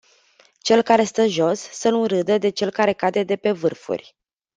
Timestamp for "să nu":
1.59-2.05